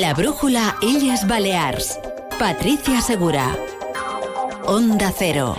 La 0.00 0.12
brújula 0.12 0.76
Illes 0.82 1.24
Balears. 1.24 2.00
Patricia 2.36 3.00
Segura. 3.00 3.56
Onda 4.66 5.12
Cero. 5.16 5.54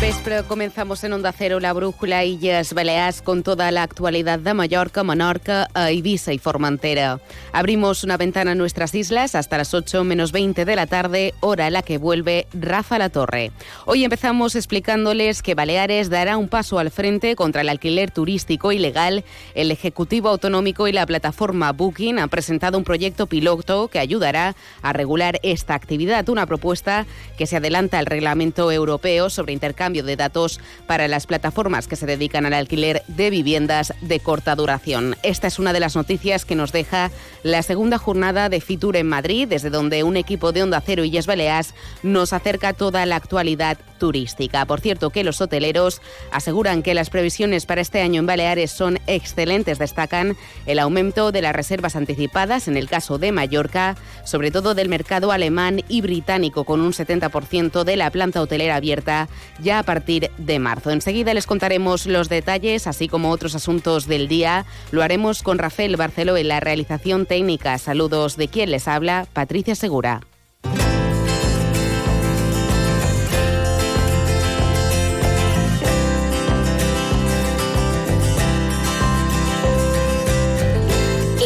Vespre 0.00 0.42
comenzamos 0.48 1.04
en 1.04 1.12
Onda 1.12 1.30
Cero 1.30 1.60
la 1.60 1.74
brújula 1.74 2.24
Illes 2.24 2.72
Balears 2.72 3.20
con 3.20 3.42
toda 3.42 3.70
la 3.70 3.82
actualidad 3.82 4.38
de 4.38 4.54
Mallorca, 4.54 5.04
Menorca, 5.04 5.68
Ibiza 5.92 6.32
y 6.32 6.38
Formentera. 6.38 7.20
Abrimos 7.52 8.02
una 8.02 8.16
ventana 8.16 8.52
a 8.52 8.54
nuestras 8.54 8.94
islas 8.94 9.34
hasta 9.34 9.58
las 9.58 9.74
8 9.74 10.02
menos 10.04 10.32
20 10.32 10.64
de 10.64 10.74
la 10.74 10.86
tarde, 10.86 11.34
hora 11.40 11.66
en 11.66 11.74
la 11.74 11.82
que 11.82 11.98
vuelve 11.98 12.46
Rafa 12.54 12.98
La 12.98 13.10
Torre. 13.10 13.52
Hoy 13.84 14.04
empezamos 14.04 14.56
explicándoles 14.56 15.42
que 15.42 15.54
Baleares 15.54 16.08
dará 16.08 16.38
un 16.38 16.48
paso 16.48 16.78
al 16.78 16.90
frente 16.90 17.36
contra 17.36 17.60
el 17.60 17.68
alquiler 17.68 18.10
turístico 18.10 18.72
ilegal. 18.72 19.22
El 19.54 19.70
Ejecutivo 19.70 20.30
Autonómico 20.30 20.88
y 20.88 20.92
la 20.92 21.04
plataforma 21.04 21.72
Booking 21.72 22.18
han 22.18 22.30
presentado 22.30 22.78
un 22.78 22.84
proyecto 22.84 23.26
piloto 23.26 23.88
que 23.88 23.98
ayudará 23.98 24.56
a 24.80 24.94
regular 24.94 25.38
esta 25.42 25.74
actividad, 25.74 26.26
una 26.30 26.46
propuesta 26.46 27.04
que 27.36 27.46
se 27.46 27.56
adelanta 27.56 27.98
al 27.98 28.06
reglamento 28.06 28.72
europeo 28.72 29.28
sobre 29.28 29.52
intercambio 29.52 29.89
de 29.92 30.16
datos 30.16 30.60
para 30.86 31.08
las 31.08 31.26
plataformas 31.26 31.88
que 31.88 31.96
se 31.96 32.06
dedican 32.06 32.46
al 32.46 32.54
alquiler 32.54 33.02
de 33.08 33.30
viviendas 33.30 33.92
de 34.00 34.20
corta 34.20 34.54
duración. 34.54 35.16
Esta 35.22 35.48
es 35.48 35.58
una 35.58 35.72
de 35.72 35.80
las 35.80 35.96
noticias 35.96 36.44
que 36.44 36.54
nos 36.54 36.72
deja 36.72 37.10
la 37.42 37.62
segunda 37.62 37.98
jornada 37.98 38.48
de 38.48 38.60
Fitur 38.60 38.96
en 38.96 39.08
Madrid, 39.08 39.48
desde 39.48 39.70
donde 39.70 40.04
un 40.04 40.16
equipo 40.16 40.52
de 40.52 40.62
Onda 40.62 40.80
Cero 40.84 41.04
y 41.04 41.10
Yes 41.10 41.26
Baleas 41.26 41.74
nos 42.02 42.32
acerca 42.32 42.72
toda 42.72 43.04
la 43.06 43.16
actualidad 43.16 43.78
turística. 43.98 44.64
Por 44.64 44.80
cierto, 44.80 45.10
que 45.10 45.24
los 45.24 45.40
hoteleros 45.40 46.00
aseguran 46.30 46.82
que 46.82 46.94
las 46.94 47.10
previsiones 47.10 47.66
para 47.66 47.80
este 47.80 48.00
año 48.00 48.20
en 48.20 48.26
Baleares 48.26 48.70
son 48.70 48.98
excelentes. 49.06 49.78
Destacan 49.78 50.36
el 50.66 50.78
aumento 50.78 51.32
de 51.32 51.42
las 51.42 51.54
reservas 51.54 51.96
anticipadas 51.96 52.68
en 52.68 52.76
el 52.76 52.88
caso 52.88 53.18
de 53.18 53.32
Mallorca, 53.32 53.96
sobre 54.24 54.50
todo 54.50 54.74
del 54.74 54.88
mercado 54.88 55.32
alemán 55.32 55.82
y 55.88 56.00
británico, 56.00 56.64
con 56.64 56.80
un 56.80 56.92
70% 56.92 57.84
de 57.84 57.96
la 57.96 58.10
planta 58.10 58.40
hotelera 58.40 58.76
abierta 58.76 59.28
ya 59.60 59.79
a 59.80 59.82
partir 59.82 60.30
de 60.38 60.58
marzo. 60.58 60.90
Enseguida 60.90 61.34
les 61.34 61.46
contaremos 61.46 62.06
los 62.06 62.28
detalles, 62.28 62.86
así 62.86 63.08
como 63.08 63.30
otros 63.30 63.54
asuntos 63.54 64.06
del 64.06 64.28
día. 64.28 64.64
Lo 64.92 65.02
haremos 65.02 65.42
con 65.42 65.58
Rafael 65.58 65.96
Barceló 65.96 66.36
en 66.36 66.48
la 66.48 66.60
realización 66.60 67.26
técnica. 67.26 67.76
Saludos 67.78 68.36
de 68.36 68.48
quien 68.48 68.70
les 68.70 68.86
habla, 68.86 69.26
Patricia 69.32 69.74
Segura. 69.74 70.20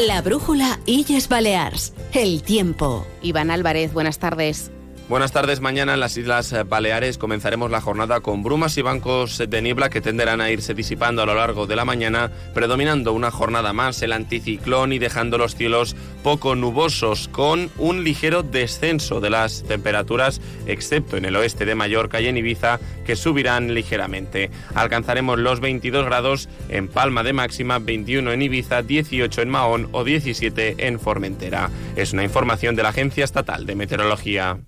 La 0.07 0.23
brújula 0.23 0.79
Illes 0.87 1.29
Balears. 1.29 1.93
El 2.13 2.43
tiempo. 2.43 3.07
Iván 3.23 3.51
Álvarez, 3.51 3.93
buenas 3.93 4.19
tardes. 4.19 4.71
Buenas 5.07 5.33
tardes. 5.33 5.61
Mañana 5.61 5.93
en 5.93 6.01
las 6.01 6.17
Islas 6.17 6.55
Baleares 6.67 7.19
comenzaremos 7.19 7.71
la 7.71 7.83
jornada 7.83 8.21
con 8.21 8.43
brumas 8.43 8.79
y 8.79 8.83
bancos 8.83 9.37
de 9.37 9.61
niebla 9.61 9.91
que 9.91 10.01
tenderán 10.01 10.41
a 10.41 10.51
irse 10.51 10.73
disipando 10.73 11.21
a 11.21 11.27
lo 11.27 11.35
largo 11.35 11.67
de 11.67 11.77
la 11.77 11.85
mañana, 11.85 12.31
predominando 12.55 13.13
una 13.13 13.31
jornada 13.31 13.75
más 13.75 14.01
el 14.01 14.15
anticiclón 14.15 14.95
y 14.95 14.99
dejando 14.99 15.37
los 15.37 15.57
cielos 15.57 15.95
poco 16.23 16.55
nubosos, 16.55 17.29
con 17.29 17.71
un 17.77 18.03
ligero 18.03 18.43
descenso 18.43 19.21
de 19.21 19.29
las 19.29 19.65
temperaturas, 19.65 20.41
excepto 20.67 21.19
en 21.19 21.27
el 21.27 21.37
oeste 21.37 21.67
de 21.67 21.75
Mallorca 21.75 22.23
y 22.23 22.29
en 22.29 22.39
Ibiza, 22.39 22.81
que 23.05 23.15
subirán 23.15 23.75
ligeramente. 23.75 24.51
Alcanzaremos 24.75 25.39
los 25.39 25.61
22 25.61 26.07
grados 26.07 26.49
en 26.71 26.89
Palma 26.89 27.23
de 27.23 27.35
máxima, 27.35 27.79
21 27.79 28.33
en 28.33 28.41
Ibiza, 28.41 28.81
18 28.81 29.43
en 29.43 29.51
Mahón 29.51 29.89
o 29.93 30.03
17 30.03 30.87
en 30.87 30.99
Formentera. 30.99 31.69
Es 31.95 32.15
una 32.15 32.25
información 32.25 32.75
de 32.75 32.85
la 32.85 32.89
Agencia 32.89 33.25
Estatal 33.25 33.67
de 33.67 33.75
Meteorología. 33.75 34.61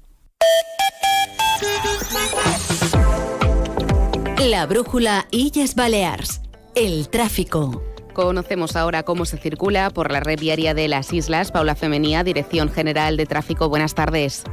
La 4.51 4.65
brújula 4.65 5.27
Illes 5.33 5.75
Balears. 5.75 6.41
El 6.77 7.09
tráfico. 7.09 7.83
Conocemos 8.13 8.77
ahora 8.77 9.03
cómo 9.03 9.25
se 9.25 9.39
circula 9.39 9.91
por 9.91 10.13
la 10.13 10.21
red 10.21 10.39
viaria 10.39 10.73
de 10.73 10.87
las 10.87 11.13
islas. 11.13 11.51
Paula 11.51 11.75
Femenía, 11.75 12.23
Dirección 12.23 12.71
General 12.71 13.17
de 13.17 13.27
Tráfico. 13.27 13.69
Buenas 13.69 13.97
tardes. 13.97 14.45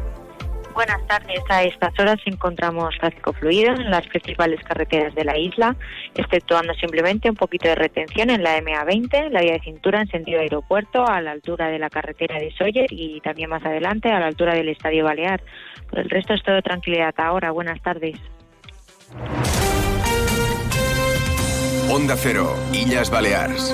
Buenas 0.74 1.06
tardes. 1.06 1.44
A 1.48 1.62
estas 1.62 1.94
horas 2.00 2.18
encontramos 2.26 2.98
tráfico 3.00 3.34
fluido 3.34 3.72
en 3.76 3.92
las 3.92 4.08
principales 4.08 4.64
carreteras 4.64 5.14
de 5.14 5.26
la 5.26 5.38
isla, 5.38 5.76
exceptuando 6.16 6.74
simplemente 6.74 7.30
un 7.30 7.36
poquito 7.36 7.68
de 7.68 7.76
retención 7.76 8.32
en 8.32 8.42
la 8.42 8.58
MA20, 8.58 9.30
la 9.30 9.42
vía 9.42 9.54
de 9.54 9.60
cintura 9.60 10.02
en 10.02 10.08
sentido 10.08 10.40
aeropuerto, 10.40 11.06
a 11.06 11.22
la 11.22 11.30
altura 11.30 11.68
de 11.68 11.78
la 11.78 11.92
carretera 11.92 12.40
de 12.40 12.52
Sawyer 12.58 12.88
y 12.90 13.22
también 13.22 13.52
más 13.52 13.64
adelante 13.64 14.10
a 14.10 14.20
la 14.20 14.26
altura 14.26 14.56
del 14.56 14.70
Estadio 14.70 15.06
Balear. 15.06 15.44
Por 15.88 16.00
el 16.00 16.10
resto 16.10 16.34
es 16.34 16.42
todo 16.42 16.60
tranquilidad 16.64 17.14
ahora. 17.20 17.52
Buenas 17.52 17.80
tardes. 17.84 18.20
Onda 21.90 22.16
Cero, 22.16 22.56
Illas 22.72 23.10
Balears. 23.10 23.74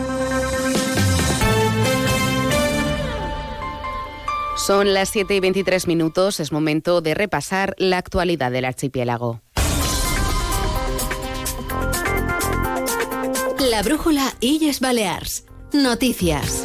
Son 4.71 4.93
las 4.93 5.09
7 5.09 5.35
y 5.35 5.39
23 5.41 5.85
minutos, 5.87 6.39
es 6.39 6.53
momento 6.53 7.01
de 7.01 7.13
repasar 7.13 7.75
la 7.77 7.97
actualidad 7.97 8.53
del 8.53 8.63
archipiélago. 8.63 9.41
La 13.69 13.83
brújula 13.83 14.33
Illes 14.39 14.79
Balears. 14.79 15.43
Noticias. 15.73 16.63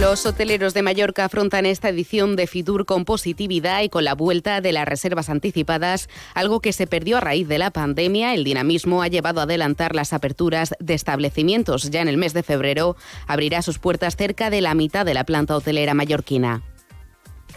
Los 0.00 0.24
hoteleros 0.24 0.72
de 0.72 0.80
Mallorca 0.80 1.26
afrontan 1.26 1.66
esta 1.66 1.90
edición 1.90 2.36
de 2.36 2.46
Fitur 2.46 2.86
con 2.86 3.04
positividad 3.04 3.82
y 3.82 3.90
con 3.90 4.04
la 4.04 4.14
vuelta 4.14 4.62
de 4.62 4.72
las 4.72 4.88
reservas 4.88 5.28
anticipadas, 5.28 6.08
algo 6.32 6.60
que 6.60 6.72
se 6.72 6.86
perdió 6.86 7.18
a 7.18 7.20
raíz 7.20 7.46
de 7.48 7.58
la 7.58 7.70
pandemia. 7.70 8.32
El 8.32 8.44
dinamismo 8.44 9.02
ha 9.02 9.08
llevado 9.08 9.40
a 9.40 9.42
adelantar 9.42 9.94
las 9.94 10.14
aperturas 10.14 10.74
de 10.80 10.94
establecimientos. 10.94 11.90
Ya 11.90 12.00
en 12.00 12.08
el 12.08 12.16
mes 12.16 12.32
de 12.32 12.42
febrero 12.42 12.96
abrirá 13.26 13.60
sus 13.60 13.78
puertas 13.78 14.16
cerca 14.16 14.48
de 14.48 14.62
la 14.62 14.72
mitad 14.72 15.04
de 15.04 15.12
la 15.12 15.24
planta 15.24 15.54
hotelera 15.54 15.92
mallorquina. 15.92 16.62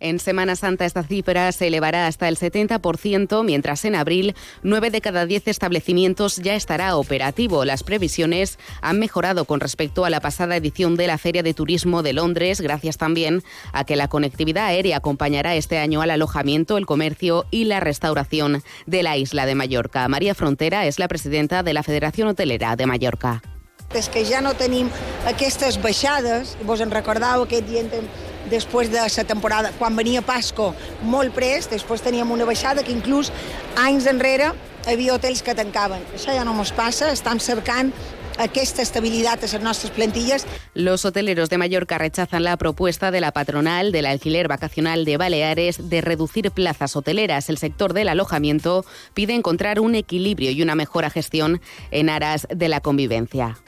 En 0.00 0.18
Semana 0.18 0.56
Santa 0.56 0.86
esta 0.86 1.02
cifra 1.02 1.52
se 1.52 1.66
elevará 1.66 2.06
hasta 2.06 2.26
el 2.28 2.38
70%, 2.38 3.44
mientras 3.44 3.84
en 3.84 3.94
abril 3.94 4.34
9 4.62 4.90
de 4.90 5.02
cada 5.02 5.26
10 5.26 5.48
establecimientos 5.48 6.36
ya 6.36 6.54
estará 6.54 6.96
operativo. 6.96 7.66
Las 7.66 7.84
previsiones 7.84 8.58
han 8.80 8.98
mejorado 8.98 9.44
con 9.44 9.60
respecto 9.60 10.06
a 10.06 10.10
la 10.10 10.20
pasada 10.20 10.56
edición 10.56 10.96
de 10.96 11.06
la 11.06 11.18
Feria 11.18 11.42
de 11.42 11.52
Turismo 11.52 12.02
de 12.02 12.14
Londres, 12.14 12.62
gracias 12.62 12.96
también 12.96 13.42
a 13.74 13.84
que 13.84 13.94
la 13.96 14.08
conectividad 14.08 14.66
aérea 14.66 14.96
acompañará 14.96 15.54
este 15.54 15.76
año 15.76 16.00
al 16.00 16.10
alojamiento, 16.10 16.78
el 16.78 16.86
comercio 16.86 17.44
y 17.50 17.64
la 17.64 17.80
restauración 17.80 18.62
de 18.86 19.02
la 19.02 19.18
isla 19.18 19.44
de 19.44 19.54
Mallorca. 19.54 20.08
María 20.08 20.34
Frontera 20.34 20.86
es 20.86 20.98
la 20.98 21.08
presidenta 21.08 21.62
de 21.62 21.74
la 21.74 21.82
Federación 21.82 22.28
Hotelera 22.28 22.74
de 22.74 22.86
Mallorca. 22.86 23.42
És 23.90 24.06
que 24.06 24.22
ja 24.22 24.38
no 24.38 24.52
tenim 24.54 24.86
aquestes 25.26 25.80
baixades, 25.82 26.54
vos 26.62 26.78
en 26.78 26.92
recordeu 26.94 27.42
aquest 27.42 27.66
després 28.50 28.90
de 28.90 29.00
la 29.00 29.24
temporada, 29.24 29.72
quan 29.78 29.96
venia 29.96 30.22
Pasco 30.22 30.74
molt 31.02 31.34
prest, 31.34 31.70
després 31.70 32.02
teníem 32.02 32.30
una 32.30 32.48
baixada 32.48 32.82
que 32.82 32.92
inclús 32.92 33.32
anys 33.78 34.06
enrere 34.10 34.52
hi 34.86 34.94
havia 34.94 35.14
hotels 35.14 35.42
que 35.44 35.54
tancaven. 35.54 36.02
Això 36.16 36.32
ja 36.32 36.44
no 36.44 36.54
ens 36.56 36.72
passa, 36.72 37.10
estem 37.12 37.38
cercant 37.40 37.92
aquesta 38.40 38.80
estabilidad 38.80 39.38
a 39.44 39.58
nuestras 39.58 39.92
plantillas. 39.92 40.46
Los 40.72 41.04
hoteleros 41.04 41.50
de 41.50 41.58
Mallorca 41.58 41.98
rechazan 41.98 42.44
la 42.44 42.56
propuesta 42.56 43.10
de 43.10 43.20
la 43.20 43.32
patronal 43.32 43.92
del 43.92 44.06
alquiler 44.06 44.48
vacacional 44.48 45.04
de 45.04 45.18
Baleares 45.18 45.90
de 45.90 46.00
reducir 46.00 46.50
plazas 46.50 46.96
hoteleras. 46.96 47.50
El 47.50 47.58
sector 47.58 47.92
del 47.92 48.08
alojamiento 48.08 48.84
pide 49.12 49.34
encontrar 49.34 49.80
un 49.80 49.94
equilibrio 49.94 50.50
y 50.50 50.62
una 50.62 50.74
mejora 50.74 51.10
gestión 51.10 51.60
en 51.90 52.08
aras 52.08 52.46
de 52.50 52.68
la 52.68 52.80
convivencia. 52.80 53.58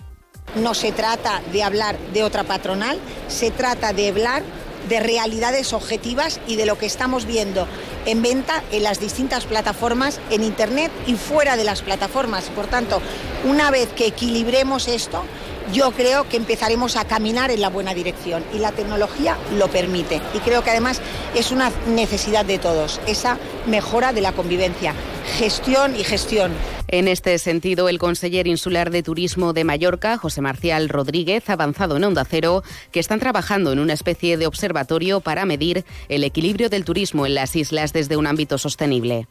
No 0.56 0.74
se 0.74 0.92
trata 0.92 1.40
de 1.52 1.62
hablar 1.62 1.96
de 2.12 2.24
otra 2.24 2.44
patronal, 2.44 2.98
se 3.28 3.50
trata 3.50 3.92
de 3.92 4.08
hablar 4.08 4.42
de 4.88 5.00
realidades 5.00 5.72
objetivas 5.72 6.40
y 6.46 6.56
de 6.56 6.66
lo 6.66 6.78
que 6.78 6.86
estamos 6.86 7.26
viendo 7.26 7.66
en 8.06 8.22
venta 8.22 8.62
en 8.72 8.82
las 8.82 9.00
distintas 9.00 9.44
plataformas, 9.44 10.20
en 10.30 10.42
Internet 10.42 10.90
y 11.06 11.14
fuera 11.14 11.56
de 11.56 11.64
las 11.64 11.82
plataformas. 11.82 12.50
Por 12.50 12.66
tanto, 12.66 13.00
una 13.44 13.70
vez 13.70 13.88
que 13.94 14.06
equilibremos 14.06 14.88
esto, 14.88 15.24
yo 15.72 15.90
creo 15.92 16.28
que 16.28 16.36
empezaremos 16.36 16.96
a 16.96 17.06
caminar 17.06 17.50
en 17.50 17.60
la 17.60 17.70
buena 17.70 17.94
dirección 17.94 18.44
y 18.54 18.58
la 18.58 18.72
tecnología 18.72 19.36
lo 19.56 19.68
permite. 19.68 20.20
Y 20.34 20.38
creo 20.38 20.62
que 20.62 20.70
además 20.70 21.00
es 21.34 21.50
una 21.50 21.70
necesidad 21.88 22.44
de 22.44 22.58
todos, 22.58 23.00
esa 23.06 23.38
mejora 23.66 24.12
de 24.12 24.20
la 24.20 24.32
convivencia, 24.32 24.94
gestión 25.38 25.96
y 25.96 26.04
gestión. 26.04 26.52
En 26.88 27.08
este 27.08 27.38
sentido, 27.38 27.88
el 27.88 27.98
conseller 27.98 28.46
insular 28.46 28.90
de 28.90 29.02
Turismo 29.02 29.54
de 29.54 29.64
Mallorca, 29.64 30.18
José 30.18 30.42
Marcial 30.42 30.90
Rodríguez, 30.90 31.48
ha 31.48 31.54
avanzado 31.54 31.96
en 31.96 32.04
Onda 32.04 32.26
Cero 32.28 32.62
que 32.90 33.00
están 33.00 33.18
trabajando 33.18 33.72
en 33.72 33.78
una 33.78 33.94
especie 33.94 34.36
de 34.36 34.46
observatorio 34.46 35.20
para 35.20 35.46
medir 35.46 35.86
el 36.10 36.24
equilibrio 36.24 36.68
del 36.68 36.84
turismo 36.84 37.24
en 37.24 37.34
las 37.34 37.56
islas 37.56 37.94
desde 37.94 38.18
un 38.18 38.26
ámbito 38.26 38.58
sostenible. 38.58 39.26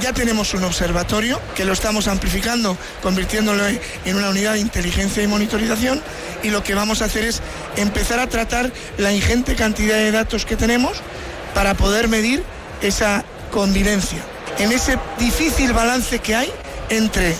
Ya 0.00 0.12
tenemos 0.12 0.52
un 0.52 0.62
observatorio 0.64 1.40
que 1.54 1.64
lo 1.64 1.72
estamos 1.72 2.06
amplificando, 2.06 2.76
convirtiéndolo 3.02 3.66
en 3.66 4.16
una 4.16 4.28
unidad 4.28 4.52
de 4.52 4.60
inteligencia 4.60 5.22
y 5.22 5.26
monitorización 5.26 6.02
y 6.42 6.50
lo 6.50 6.62
que 6.62 6.74
vamos 6.74 7.00
a 7.00 7.06
hacer 7.06 7.24
es 7.24 7.40
empezar 7.76 8.20
a 8.20 8.26
tratar 8.26 8.70
la 8.98 9.12
ingente 9.12 9.54
cantidad 9.54 9.96
de 9.96 10.12
datos 10.12 10.44
que 10.44 10.54
tenemos 10.56 10.98
para 11.54 11.74
poder 11.74 12.08
medir 12.08 12.42
esa 12.82 13.24
convivencia. 13.50 14.18
En 14.58 14.70
ese 14.70 14.98
difícil 15.18 15.72
balance 15.72 16.18
que 16.18 16.34
hay 16.34 16.52
entre 16.90 17.34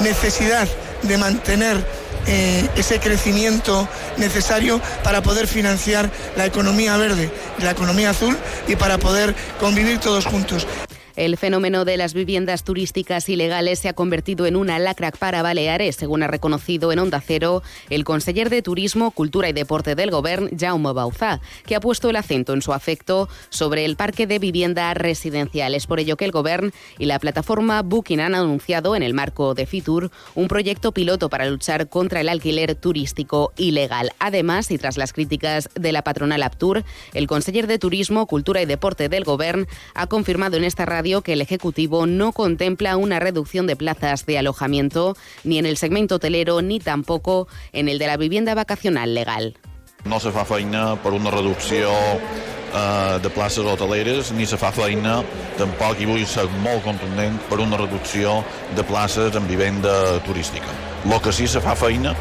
necesidad 0.00 0.68
de 1.02 1.18
mantener 1.18 1.84
eh, 2.26 2.68
ese 2.76 3.00
crecimiento 3.00 3.88
necesario 4.18 4.80
para 5.02 5.22
poder 5.22 5.46
financiar 5.46 6.10
la 6.36 6.44
economía 6.44 6.96
verde 6.98 7.30
y 7.58 7.62
la 7.62 7.70
economía 7.70 8.10
azul 8.10 8.36
y 8.68 8.76
para 8.76 8.98
poder 8.98 9.34
convivir 9.58 9.98
todos 9.98 10.26
juntos. 10.26 10.66
El 11.14 11.36
fenómeno 11.36 11.84
de 11.84 11.98
las 11.98 12.14
viviendas 12.14 12.64
turísticas 12.64 13.28
ilegales 13.28 13.78
se 13.78 13.90
ha 13.90 13.92
convertido 13.92 14.46
en 14.46 14.56
una 14.56 14.78
lacra 14.78 15.10
para 15.10 15.42
Baleares, 15.42 15.96
según 15.96 16.22
ha 16.22 16.26
reconocido 16.26 16.90
en 16.90 16.98
Onda 16.98 17.20
Cero 17.20 17.62
el 17.90 18.04
conseller 18.04 18.48
de 18.48 18.62
Turismo, 18.62 19.10
Cultura 19.10 19.50
y 19.50 19.52
Deporte 19.52 19.94
del 19.94 20.10
Gobierno, 20.10 20.48
Jaume 20.58 20.92
Bauzá, 20.92 21.42
que 21.66 21.76
ha 21.76 21.80
puesto 21.80 22.08
el 22.08 22.16
acento 22.16 22.54
en 22.54 22.62
su 22.62 22.72
afecto 22.72 23.28
sobre 23.50 23.84
el 23.84 23.96
parque 23.96 24.26
de 24.26 24.38
viviendas 24.38 24.96
residenciales. 24.96 25.86
Por 25.86 26.00
ello 26.00 26.16
que 26.16 26.24
el 26.24 26.32
Gobierno 26.32 26.70
y 26.98 27.04
la 27.04 27.18
plataforma 27.18 27.82
Booking 27.82 28.20
han 28.20 28.34
anunciado 28.34 28.96
en 28.96 29.02
el 29.02 29.12
marco 29.12 29.52
de 29.54 29.66
Fitur 29.66 30.10
un 30.34 30.48
proyecto 30.48 30.92
piloto 30.92 31.28
para 31.28 31.44
luchar 31.44 31.90
contra 31.90 32.22
el 32.22 32.30
alquiler 32.30 32.74
turístico 32.74 33.52
ilegal. 33.58 34.12
Además, 34.18 34.70
y 34.70 34.78
tras 34.78 34.96
las 34.96 35.12
críticas 35.12 35.68
de 35.74 35.92
la 35.92 36.02
patronal 36.02 36.42
Aptur, 36.42 36.84
el 37.12 37.26
conseller 37.26 37.66
de 37.66 37.78
Turismo, 37.78 38.26
Cultura 38.26 38.62
y 38.62 38.66
Deporte 38.66 39.10
del 39.10 39.24
Gobierno 39.24 39.66
ha 39.94 40.06
confirmado 40.06 40.56
en 40.56 40.64
esta 40.64 40.86
radio 40.86 41.01
que 41.02 41.32
el 41.32 41.40
Ejecutivo 41.40 42.06
no 42.06 42.30
contempla 42.30 42.96
una 42.96 43.18
reducción 43.18 43.66
de 43.66 43.74
plazas 43.74 44.24
de 44.24 44.38
alojamiento 44.38 45.16
ni 45.42 45.58
en 45.58 45.66
el 45.66 45.76
segmento 45.76 46.16
hotelero 46.16 46.62
ni 46.62 46.78
tampoco 46.78 47.48
en 47.72 47.88
el 47.88 47.98
de 47.98 48.06
la 48.06 48.16
vivienda 48.16 48.54
vacacional 48.54 49.12
legal. 49.12 49.56
No 50.04 50.20
se 50.20 50.30
fa 50.30 50.44
feina 50.44 50.94
per 51.02 51.12
una 51.14 51.30
reducció 51.30 51.90
eh, 51.90 53.18
de 53.22 53.30
places 53.30 53.66
hoteleres 53.66 54.30
ni 54.32 54.46
se 54.46 54.58
fa 54.58 54.70
feina, 54.70 55.20
tampoc, 55.58 55.98
i 55.98 56.06
vull 56.06 56.22
ser 56.26 56.46
molt 56.62 56.84
contundent, 56.86 57.38
per 57.50 57.58
una 57.62 57.78
reducció 57.78 58.44
de 58.76 58.84
places 58.86 59.34
en 59.38 59.48
vivenda 59.50 59.94
turística. 60.26 60.70
El 61.04 61.18
que 61.22 61.32
sí 61.34 61.48
se 61.50 61.62
fa 61.62 61.74
feina 61.74 62.14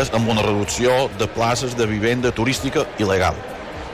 és 0.00 0.10
amb 0.14 0.30
una 0.34 0.42
reducció 0.42 1.06
de 1.18 1.30
places 1.30 1.76
de 1.78 1.86
vivenda 1.86 2.34
turística 2.34 2.86
il·legal. 2.98 3.38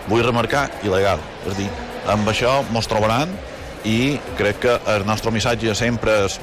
Vull 0.09 0.25
remarcar 0.25 0.71
il·legal. 0.85 1.21
És 1.45 1.53
a 1.53 1.59
dir, 1.61 1.69
amb 2.13 2.33
això 2.33 2.63
mos 2.73 2.89
trobaran 2.89 3.33
y 3.87 4.19
creo 4.37 4.59
que 4.59 4.79
el 4.89 5.07
nuestro 5.07 5.31
mensaje 5.31 5.73
siempre 5.75 6.27
es 6.27 6.41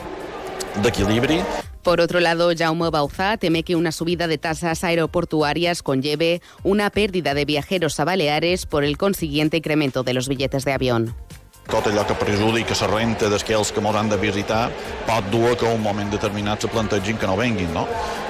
de 0.82 0.90
equilibrio. 0.90 1.46
Por 1.84 2.00
otro 2.00 2.22
lado, 2.22 2.52
Jaume 2.58 2.90
Bauzá 2.90 3.36
teme 3.36 3.64
que 3.64 3.76
una 3.76 3.92
subida 3.92 4.28
de 4.28 4.38
tasas 4.38 4.86
aeroportuarias 4.86 5.84
conlleve 5.84 6.42
una 6.64 6.90
pérdida 6.90 7.34
de 7.34 7.44
viajeros 7.44 8.00
a 8.00 8.06
Baleares 8.06 8.66
por 8.66 8.86
el 8.86 8.98
consiguiente 8.98 9.58
incremento 9.58 10.04
de 10.04 10.14
los 10.14 10.30
billetes 10.30 10.64
de 10.64 10.72
avión. 10.72 11.14
Tot 11.70 11.88
allò 11.88 12.04
que 12.06 12.16
perjudica 12.20 12.76
la 12.82 12.90
renta 12.92 13.30
d'aquells 13.32 13.72
que 13.72 13.82
ens 13.82 13.98
han 14.00 14.10
de 14.12 14.18
visitar 14.18 14.70
pot 15.08 15.30
dur 15.32 15.56
que 15.58 15.68
a 15.68 15.74
un 15.74 15.82
moment 15.82 16.12
determinat 16.12 16.62
se 16.62 16.68
plantegin 16.68 17.18
que 17.18 17.28
no 17.28 17.38
venguin, 17.40 17.72
no? 17.74 17.88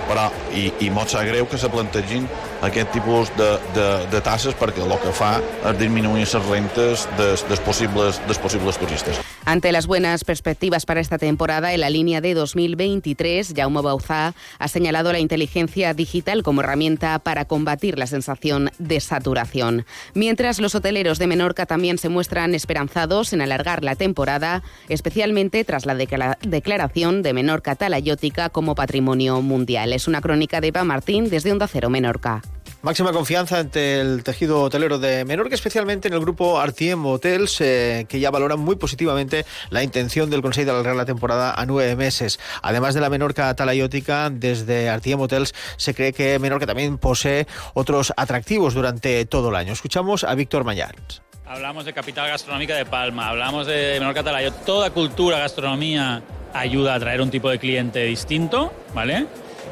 Però, 0.08 0.30
i, 0.54 0.70
i 0.86 0.90
molt 0.94 1.10
sap 1.10 1.26
greu 1.28 1.48
que 1.50 1.58
se 1.58 1.70
plantegin 1.72 2.28
aquest 2.62 2.92
tipus 2.94 3.32
de, 3.38 3.54
de, 3.76 3.88
de 4.12 4.22
tasses 4.22 4.56
perquè 4.60 4.84
el 4.84 4.98
que 5.04 5.14
fa 5.16 5.38
és 5.64 5.80
disminuir 5.80 6.28
les 6.28 6.50
rentes 6.50 7.08
dels, 7.18 7.64
possibles, 7.66 8.22
possibles 8.44 8.78
turistes. 8.78 9.33
Ante 9.46 9.74
las 9.74 9.88
buenas 9.88 10.24
perspectivas 10.24 10.86
para 10.86 11.02
esta 11.02 11.18
temporada, 11.18 11.74
en 11.74 11.82
la 11.82 11.90
línea 11.90 12.22
de 12.22 12.34
2023, 12.34 13.54
Jaume 13.54 13.82
Bauzá 13.82 14.34
ha 14.58 14.68
señalado 14.70 15.12
la 15.12 15.20
inteligencia 15.20 15.94
digital 15.94 16.44
como 16.44 16.62
herramienta 16.62 17.20
para 17.20 17.44
combatir 17.44 18.00
la 18.00 18.08
sensación 18.08 18.72
de 18.80 19.02
saturación. 19.02 19.86
Mientras 20.14 20.62
los 20.62 20.76
hoteleros 20.76 21.20
de 21.20 21.28
Menorca 21.28 21.66
también 21.66 21.98
se 21.98 22.08
muestran 22.08 22.56
esperanzados 22.56 23.34
en 23.34 23.42
alargar 23.42 23.84
la 23.84 23.96
temporada, 23.96 24.64
especialmente 24.88 25.66
tras 25.66 25.86
la 25.86 25.96
declaración 25.96 27.22
de 27.22 27.34
Menorca 27.34 27.76
Talayótica 27.76 28.50
como 28.50 28.76
patrimonio 28.76 29.42
mundial. 29.42 29.92
Es 29.92 30.08
una 30.08 30.22
crónica 30.22 30.62
de 30.62 30.70
Eva 30.70 30.86
Martín 30.86 31.30
desde 31.30 31.52
Onda 31.52 31.68
Cero 31.68 31.90
Menorca. 31.90 32.42
Máxima 32.84 33.14
confianza 33.14 33.60
ante 33.60 34.02
el 34.02 34.26
tejido 34.26 34.62
hotelero 34.64 35.00
de 35.00 35.24
Menorca, 35.24 35.56
especialmente 35.56 36.10
en 36.10 36.16
el 36.16 36.20
grupo 36.20 36.60
Artiem 36.60 37.06
Hotels, 37.06 37.62
eh, 37.62 38.06
que 38.10 38.20
ya 38.20 38.30
valoran 38.30 38.60
muy 38.60 38.76
positivamente 38.76 39.46
la 39.70 39.84
intención 39.84 40.30
del 40.30 40.42
Consejo 40.42 40.66
de 40.66 40.72
alargar 40.72 40.98
la 40.98 41.06
temporada 41.06 41.54
a 41.54 41.66
nueve 41.66 41.96
meses. 41.96 42.42
Además 42.62 42.94
de 42.94 43.00
la 43.00 43.10
Menorca 43.10 43.56
talayótica, 43.56 44.30
desde 44.30 44.90
Artiem 44.90 45.18
Hotels 45.22 45.56
se 45.78 45.96
cree 45.96 46.12
que 46.12 46.38
Menorca 46.40 46.66
también 46.66 46.98
posee 46.98 47.48
otros 47.74 48.12
atractivos 48.18 48.74
durante 48.74 49.26
todo 49.28 49.48
el 49.48 49.56
año. 49.56 49.72
Escuchamos 49.72 50.26
a 50.26 50.36
Víctor 50.36 50.66
Mayans. 50.66 51.22
Hablamos 51.46 51.86
de 51.86 51.94
capital 51.94 52.28
gastronómica 52.28 52.76
de 52.76 52.86
Palma, 52.86 53.30
hablamos 53.30 53.66
de 53.66 53.96
Menorca 54.02 54.24
talayótica. 54.24 54.66
Toda 54.66 54.90
cultura, 54.90 55.40
gastronomía 55.40 56.22
ayuda 56.54 56.92
a 56.92 56.96
atraer 56.98 57.22
un 57.22 57.32
tipo 57.32 57.50
de 57.50 57.60
cliente 57.60 58.04
distinto, 58.04 58.74
¿vale? 58.94 59.26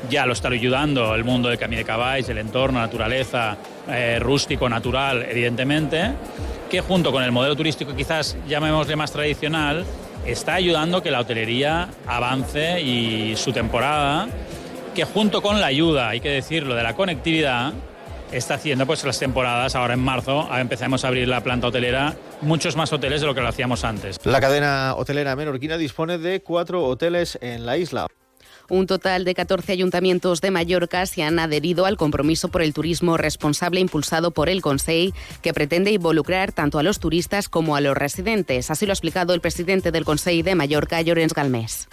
Ya 0.09 0.25
lo 0.25 0.33
está 0.33 0.49
ayudando 0.49 1.13
el 1.15 1.23
mundo 1.23 1.49
del 1.49 1.57
camino 1.57 1.83
de 1.83 2.19
el 2.27 2.37
entorno, 2.37 2.79
naturaleza, 2.79 3.57
eh, 3.87 4.19
rústico, 4.19 4.67
natural, 4.69 5.25
evidentemente, 5.29 6.11
que 6.69 6.81
junto 6.81 7.11
con 7.11 7.23
el 7.23 7.31
modelo 7.31 7.55
turístico 7.55 7.95
quizás 7.95 8.37
llamémosle 8.47 8.95
más 8.95 9.11
tradicional, 9.11 9.85
está 10.25 10.55
ayudando 10.55 11.01
que 11.01 11.11
la 11.11 11.19
hotelería 11.19 11.89
avance 12.07 12.81
y 12.81 13.35
su 13.35 13.51
temporada, 13.51 14.27
que 14.95 15.05
junto 15.05 15.41
con 15.41 15.59
la 15.59 15.67
ayuda, 15.67 16.09
hay 16.09 16.19
que 16.19 16.29
decirlo, 16.29 16.75
de 16.75 16.83
la 16.83 16.95
conectividad, 16.95 17.73
está 18.31 18.55
haciendo 18.55 18.85
pues 18.85 19.03
las 19.03 19.19
temporadas, 19.19 19.75
ahora 19.75 19.93
en 19.93 19.99
marzo 19.99 20.47
empezamos 20.57 21.03
a 21.03 21.09
abrir 21.09 21.27
la 21.27 21.41
planta 21.41 21.67
hotelera, 21.67 22.15
muchos 22.41 22.75
más 22.75 22.91
hoteles 22.93 23.21
de 23.21 23.27
lo 23.27 23.35
que 23.35 23.41
lo 23.41 23.47
hacíamos 23.47 23.83
antes. 23.83 24.17
La 24.23 24.39
cadena 24.39 24.95
hotelera 24.95 25.35
menorquina 25.35 25.77
dispone 25.77 26.17
de 26.17 26.41
cuatro 26.41 26.85
hoteles 26.85 27.37
en 27.41 27.65
la 27.65 27.77
isla. 27.77 28.07
Un 28.71 28.87
total 28.87 29.25
de 29.25 29.35
14 29.35 29.73
ayuntamientos 29.73 30.39
de 30.39 30.49
Mallorca 30.49 31.05
se 31.05 31.23
han 31.23 31.39
adherido 31.39 31.85
al 31.85 31.97
compromiso 31.97 32.47
por 32.47 32.61
el 32.61 32.73
turismo 32.73 33.17
responsable 33.17 33.81
impulsado 33.81 34.31
por 34.31 34.47
el 34.47 34.61
Consejo, 34.61 35.13
que 35.41 35.53
pretende 35.53 35.91
involucrar 35.91 36.53
tanto 36.53 36.79
a 36.79 36.83
los 36.83 37.01
turistas 37.01 37.49
como 37.49 37.75
a 37.75 37.81
los 37.81 37.97
residentes. 37.97 38.71
Así 38.71 38.85
lo 38.85 38.93
ha 38.93 38.95
explicado 38.95 39.33
el 39.33 39.41
presidente 39.41 39.91
del 39.91 40.05
Consejo 40.05 40.45
de 40.45 40.55
Mallorca, 40.55 41.01
Llorenç 41.01 41.33
Galmés. 41.33 41.89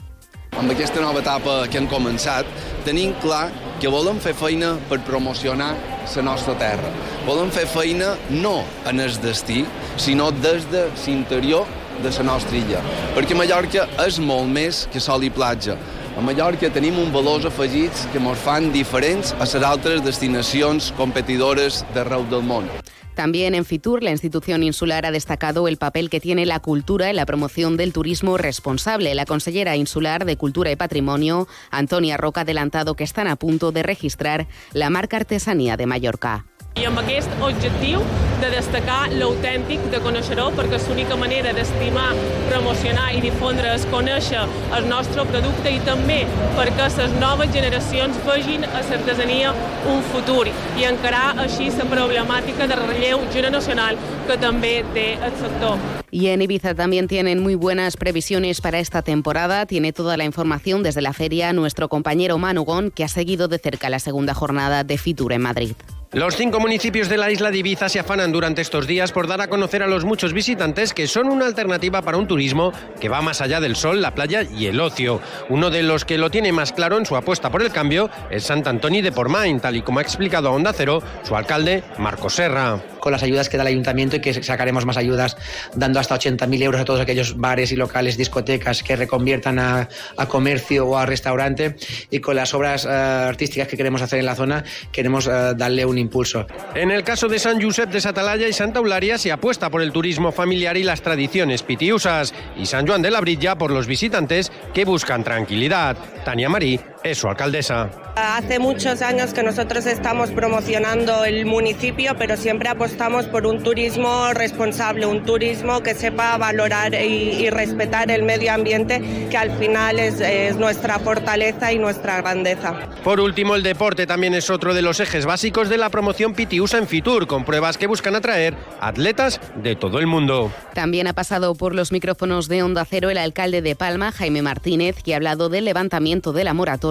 amb 0.58 0.72
aquesta 0.72 1.00
nova 1.00 1.20
etapa 1.20 1.68
que 1.70 1.78
hem 1.78 1.86
començat, 1.86 2.46
tenim 2.86 3.12
clar 3.22 3.50
que 3.78 3.90
volem 3.92 4.18
fer 4.18 4.32
feina 4.34 4.72
per 4.88 4.98
promocionar 5.06 5.74
la 6.16 6.22
nostra 6.22 6.54
terra. 6.58 6.90
Volem 7.26 7.50
fer 7.54 7.66
feina 7.66 8.16
no 8.30 8.64
en 8.88 8.98
el 9.00 9.12
destí, 9.22 9.64
sinó 9.96 10.32
des 10.32 10.66
de 10.72 10.88
l'interior 11.06 11.66
de 12.02 12.10
la 12.10 12.24
nostra 12.24 12.56
illa. 12.56 12.82
Perquè 13.14 13.36
Mallorca 13.36 13.86
és 14.06 14.18
molt 14.18 14.50
més 14.50 14.86
que 14.92 15.00
sol 15.00 15.22
i 15.22 15.30
platja. 15.30 15.76
A 16.18 16.20
Mallorca 16.20 16.66
tenim 16.74 16.96
un 16.98 17.12
valors 17.14 17.44
afegits 17.46 18.00
que 18.10 18.18
ens 18.18 18.40
fan 18.42 18.72
diferents 18.74 19.30
a 19.38 19.46
les 19.46 19.66
altres 19.68 20.00
destinacions 20.02 20.88
competidores 20.98 21.84
d'arreu 21.94 22.24
del 22.26 22.42
món. 22.42 22.66
También 23.14 23.54
en 23.54 23.64
Fitur, 23.64 24.02
la 24.02 24.10
institución 24.10 24.64
insular 24.64 25.06
ha 25.06 25.12
destacado 25.12 25.68
el 25.68 25.76
papel 25.76 26.10
que 26.10 26.18
tiene 26.18 26.44
la 26.44 26.58
cultura 26.58 27.08
en 27.08 27.14
la 27.14 27.24
promoción 27.24 27.76
del 27.76 27.92
turismo 27.92 28.36
responsable. 28.36 29.14
La 29.14 29.26
consellera 29.26 29.76
insular 29.76 30.24
de 30.24 30.36
Cultura 30.36 30.72
y 30.72 30.76
Patrimonio, 30.76 31.46
Antonia 31.70 32.16
Roca, 32.16 32.40
ha 32.40 32.42
adelantado 32.42 32.96
que 32.96 33.04
están 33.04 33.28
a 33.28 33.36
punto 33.36 33.70
de 33.70 33.84
registrar 33.84 34.48
la 34.72 34.90
marca 34.90 35.18
Artesanía 35.18 35.76
de 35.76 35.86
Mallorca. 35.86 36.46
I 36.78 36.84
amb 36.86 37.00
aquest 37.00 37.32
objectiu 37.42 38.02
de 38.38 38.48
destacar 38.52 39.08
l'autèntic 39.10 39.82
de 39.90 39.98
Coneixeró, 40.04 40.44
perquè 40.54 40.78
és 40.78 40.84
l'única 40.86 41.16
manera 41.18 41.50
d'estimar, 41.56 42.12
promocionar 42.46 43.08
i 43.16 43.22
difondre 43.24 43.72
es 43.74 43.86
conèixer 43.90 44.44
el 44.76 44.86
nostre 44.86 45.24
producte 45.26 45.72
i 45.74 45.80
també 45.88 46.20
perquè 46.54 46.86
les 47.00 47.16
noves 47.18 47.50
generacions 47.54 48.20
vegin 48.28 48.66
a 48.68 48.84
l'artesania 48.92 49.50
un 49.90 50.04
futur 50.12 50.46
i 50.46 50.86
encarar 50.86 51.34
així 51.46 51.66
la 51.80 51.88
problemàtica 51.90 52.70
de 52.70 52.78
relleu 52.78 53.26
generacional 53.34 53.98
que 54.28 54.38
també 54.38 54.84
té 54.94 55.08
el 55.18 55.34
sector. 55.42 55.78
Y 56.10 56.28
en 56.28 56.40
Ibiza 56.40 56.74
también 56.74 57.06
tienen 57.06 57.42
muy 57.42 57.54
buenas 57.54 57.96
previsiones 57.96 58.60
para 58.60 58.78
esta 58.78 59.02
temporada. 59.02 59.66
Tiene 59.66 59.92
toda 59.92 60.16
la 60.16 60.24
información 60.24 60.82
desde 60.82 61.02
la 61.02 61.12
feria 61.12 61.52
nuestro 61.52 61.88
compañero 61.88 62.38
Manugón, 62.38 62.90
que 62.90 63.04
ha 63.04 63.08
seguido 63.08 63.46
de 63.46 63.58
cerca 63.58 63.90
la 63.90 63.98
segunda 63.98 64.32
jornada 64.32 64.84
de 64.84 64.96
Fitur 64.96 65.34
en 65.34 65.42
Madrid. 65.42 65.72
Los 66.12 66.36
cinco 66.36 66.58
municipios 66.58 67.10
de 67.10 67.18
la 67.18 67.30
isla 67.30 67.50
de 67.50 67.58
Ibiza 67.58 67.90
se 67.90 68.00
afanan 68.00 68.32
durante 68.32 68.62
estos 68.62 68.86
días 68.86 69.12
por 69.12 69.26
dar 69.26 69.42
a 69.42 69.48
conocer 69.48 69.82
a 69.82 69.86
los 69.86 70.06
muchos 70.06 70.32
visitantes 70.32 70.94
que 70.94 71.06
son 71.06 71.28
una 71.28 71.44
alternativa 71.44 72.00
para 72.00 72.16
un 72.16 72.26
turismo 72.26 72.72
que 72.98 73.10
va 73.10 73.20
más 73.20 73.42
allá 73.42 73.60
del 73.60 73.76
sol, 73.76 74.00
la 74.00 74.14
playa 74.14 74.42
y 74.42 74.68
el 74.68 74.80
ocio. 74.80 75.20
Uno 75.50 75.68
de 75.68 75.82
los 75.82 76.06
que 76.06 76.16
lo 76.16 76.30
tiene 76.30 76.50
más 76.50 76.72
claro 76.72 76.96
en 76.96 77.04
su 77.04 77.14
apuesta 77.14 77.50
por 77.50 77.60
el 77.60 77.70
cambio 77.70 78.08
es 78.30 78.44
Sant 78.44 78.66
Antoni 78.66 79.02
de 79.02 79.12
Pormain, 79.12 79.60
tal 79.60 79.76
y 79.76 79.82
como 79.82 79.98
ha 79.98 80.02
explicado 80.02 80.48
a 80.48 80.52
Onda 80.52 80.72
Cero 80.72 81.02
su 81.24 81.36
alcalde 81.36 81.84
Marco 81.98 82.30
Serra. 82.30 82.82
Con 83.00 83.12
las 83.12 83.22
ayudas 83.22 83.50
que 83.50 83.58
da 83.58 83.62
el 83.62 83.68
ayuntamiento 83.68 84.16
y 84.16 84.20
que 84.20 84.42
sacaremos 84.42 84.86
más 84.86 84.96
ayudas, 84.96 85.36
dando 85.74 86.00
hasta 86.00 86.18
80.000 86.18 86.62
euros 86.62 86.80
a 86.80 86.84
todos 86.86 87.00
aquellos 87.00 87.36
bares 87.36 87.70
y 87.70 87.76
locales, 87.76 88.16
discotecas 88.16 88.82
que 88.82 88.96
reconviertan 88.96 89.58
a, 89.58 89.88
a 90.16 90.26
comercio 90.26 90.86
o 90.86 90.96
a 90.96 91.04
restaurante. 91.04 91.76
Y 92.10 92.20
con 92.20 92.34
las 92.34 92.54
obras 92.54 92.86
eh, 92.86 92.88
artísticas 92.88 93.68
que 93.68 93.76
queremos 93.76 94.00
hacer 94.02 94.18
en 94.18 94.26
la 94.26 94.34
zona, 94.34 94.64
queremos 94.90 95.26
eh, 95.26 95.52
darle 95.54 95.84
un 95.84 95.97
impulso. 95.98 96.46
En 96.74 96.90
el 96.90 97.04
caso 97.04 97.28
de 97.28 97.38
San 97.38 97.60
Josep 97.60 97.90
de 97.90 98.00
Satalaya 98.00 98.48
y 98.48 98.52
Santa 98.52 98.78
Eularia 98.78 99.18
se 99.18 99.32
apuesta 99.32 99.70
por 99.70 99.82
el 99.82 99.92
turismo 99.92 100.32
familiar 100.32 100.76
y 100.76 100.82
las 100.82 101.02
tradiciones 101.02 101.62
pitiusas 101.62 102.34
y 102.56 102.66
San 102.66 102.86
Juan 102.86 103.02
de 103.02 103.10
la 103.10 103.20
Brilla 103.20 103.56
por 103.56 103.70
los 103.70 103.86
visitantes 103.86 104.50
que 104.74 104.84
buscan 104.84 105.24
tranquilidad. 105.24 105.96
Tania 106.24 106.48
Marí 106.48 106.80
es 107.04 107.18
su 107.18 107.28
alcaldesa. 107.28 107.90
Hace 108.16 108.58
muchos 108.58 109.00
años 109.00 109.32
que 109.32 109.42
nosotros 109.44 109.86
estamos 109.86 110.30
promocionando 110.30 111.24
el 111.24 111.46
municipio, 111.46 112.16
pero 112.18 112.36
siempre 112.36 112.68
apostamos 112.68 113.26
por 113.26 113.46
un 113.46 113.62
turismo 113.62 114.32
responsable, 114.34 115.06
un 115.06 115.24
turismo 115.24 115.82
que 115.82 115.94
sepa 115.94 116.36
valorar 116.36 116.94
y, 116.94 117.44
y 117.44 117.50
respetar 117.50 118.10
el 118.10 118.24
medio 118.24 118.52
ambiente, 118.52 119.00
que 119.30 119.36
al 119.36 119.56
final 119.58 120.00
es, 120.00 120.20
es, 120.20 120.56
nuestra 120.56 120.98
fortaleza 120.98 121.72
y 121.72 121.78
nuestra 121.78 122.20
grandeza. 122.20 122.74
Por 123.04 123.20
último, 123.20 123.54
el 123.54 123.62
deporte 123.62 124.06
también 124.06 124.34
es 124.34 124.50
otro 124.50 124.74
de 124.74 124.82
los 124.82 124.98
ejes 124.98 125.24
básicos 125.24 125.68
de 125.68 125.78
la 125.78 125.90
promoción 125.90 126.34
Pitiusa 126.34 126.78
en 126.78 126.88
Fitur, 126.88 127.28
con 127.28 127.44
pruebas 127.44 127.78
que 127.78 127.86
buscan 127.86 128.16
atraer 128.16 128.56
atletas 128.80 129.40
de 129.54 129.76
todo 129.76 130.00
el 130.00 130.08
mundo. 130.08 130.50
También 130.74 131.06
ha 131.06 131.12
pasado 131.12 131.54
por 131.54 131.74
los 131.74 131.92
micrófonos 131.92 132.48
de 132.48 132.64
Onda 132.64 132.84
Cero 132.84 133.10
el 133.10 133.18
alcalde 133.18 133.62
de 133.62 133.76
Palma, 133.76 134.10
Jaime 134.10 134.42
Martínez, 134.42 134.96
que 135.04 135.14
ha 135.14 135.16
hablado 135.16 135.48
del 135.48 135.64
levantamiento 135.64 136.32
de 136.32 136.42
la 136.42 136.54
moratoria 136.54 136.87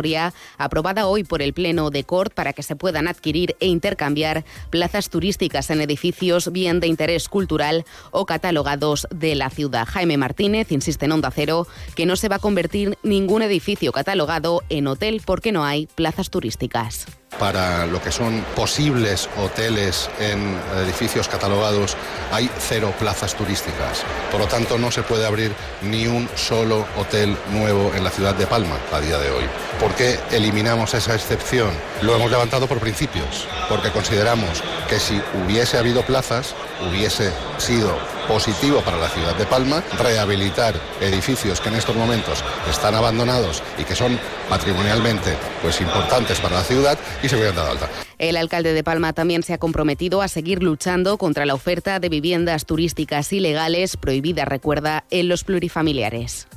aprobada 0.57 1.07
hoy 1.07 1.23
por 1.23 1.41
el 1.41 1.53
Pleno 1.53 1.89
de 1.89 2.03
Cort 2.03 2.33
para 2.33 2.53
que 2.53 2.63
se 2.63 2.75
puedan 2.75 3.07
adquirir 3.07 3.55
e 3.59 3.67
intercambiar 3.67 4.45
plazas 4.69 5.09
turísticas 5.09 5.69
en 5.69 5.81
edificios 5.81 6.51
bien 6.51 6.79
de 6.79 6.87
interés 6.87 7.29
cultural 7.29 7.85
o 8.11 8.25
catalogados 8.25 9.07
de 9.09 9.35
la 9.35 9.49
ciudad. 9.49 9.87
Jaime 9.87 10.17
Martínez 10.17 10.71
insiste 10.71 11.05
en 11.05 11.13
Onda 11.13 11.31
Cero 11.31 11.67
que 11.95 12.05
no 12.05 12.15
se 12.15 12.29
va 12.29 12.37
a 12.37 12.39
convertir 12.39 12.97
ningún 13.03 13.41
edificio 13.41 13.91
catalogado 13.91 14.61
en 14.69 14.87
hotel 14.87 15.21
porque 15.25 15.51
no 15.51 15.65
hay 15.65 15.87
plazas 15.87 16.29
turísticas 16.29 17.16
para 17.39 17.85
lo 17.85 18.01
que 18.01 18.11
son 18.11 18.43
posibles 18.55 19.29
hoteles 19.37 20.09
en 20.19 20.57
edificios 20.83 21.27
catalogados 21.27 21.95
hay 22.31 22.49
cero 22.59 22.93
plazas 22.99 23.35
turísticas. 23.35 24.03
Por 24.31 24.41
lo 24.41 24.47
tanto, 24.47 24.77
no 24.77 24.91
se 24.91 25.03
puede 25.03 25.25
abrir 25.25 25.53
ni 25.81 26.07
un 26.07 26.29
solo 26.35 26.85
hotel 26.97 27.37
nuevo 27.51 27.91
en 27.95 28.03
la 28.03 28.09
ciudad 28.09 28.35
de 28.35 28.47
Palma 28.47 28.77
a 28.91 28.99
día 28.99 29.17
de 29.17 29.29
hoy. 29.29 29.43
¿Por 29.79 29.93
qué 29.95 30.19
eliminamos 30.31 30.93
esa 30.93 31.15
excepción? 31.15 31.71
Lo 32.01 32.15
hemos 32.15 32.31
levantado 32.31 32.67
por 32.67 32.79
principios, 32.79 33.47
porque 33.69 33.91
consideramos 33.91 34.63
que 34.89 34.99
si 34.99 35.21
hubiese 35.43 35.77
habido 35.77 36.03
plazas, 36.03 36.55
hubiese 36.89 37.31
sido 37.57 37.97
positivo 38.27 38.81
para 38.81 38.97
la 38.97 39.09
ciudad 39.09 39.35
de 39.35 39.45
Palma 39.45 39.81
rehabilitar 39.97 40.75
edificios 40.99 41.61
que 41.61 41.69
en 41.69 41.75
estos 41.75 41.95
momentos 41.95 42.43
están 42.69 42.93
abandonados 42.93 43.63
y 43.77 43.83
que 43.83 43.95
son 43.95 44.19
patrimonialmente 44.49 45.35
pues 45.61 45.79
importantes 45.81 46.39
para 46.39 46.57
la 46.57 46.63
ciudad 46.63 46.97
se 47.29 47.35
hubieran 47.35 47.55
dado 47.55 47.71
alta. 47.71 47.89
El 48.17 48.37
alcalde 48.37 48.73
de 48.73 48.83
Palma 48.83 49.13
también 49.13 49.43
se 49.43 49.53
ha 49.53 49.57
comprometido 49.57 50.21
a 50.21 50.27
seguir 50.27 50.63
luchando 50.63 51.17
contra 51.17 51.45
la 51.45 51.53
oferta 51.53 51.99
de 51.99 52.09
viviendas 52.09 52.65
turísticas 52.65 53.31
ilegales 53.33 53.97
prohibidas, 53.97 54.47
recuerda, 54.47 55.03
en 55.09 55.29
los 55.29 55.43
plurifamiliares. 55.43 56.47